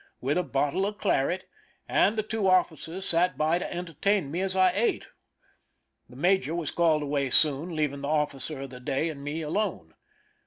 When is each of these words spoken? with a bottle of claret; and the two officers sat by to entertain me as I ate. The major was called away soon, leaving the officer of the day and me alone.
with 0.19 0.35
a 0.35 0.41
bottle 0.41 0.83
of 0.87 0.97
claret; 0.97 1.45
and 1.87 2.17
the 2.17 2.23
two 2.23 2.47
officers 2.47 3.05
sat 3.07 3.37
by 3.37 3.59
to 3.59 3.71
entertain 3.71 4.31
me 4.31 4.41
as 4.41 4.55
I 4.55 4.71
ate. 4.71 5.09
The 6.09 6.15
major 6.15 6.55
was 6.55 6.71
called 6.71 7.03
away 7.03 7.29
soon, 7.29 7.75
leaving 7.75 8.01
the 8.01 8.07
officer 8.07 8.61
of 8.61 8.71
the 8.71 8.79
day 8.79 9.09
and 9.09 9.23
me 9.23 9.43
alone. 9.43 9.93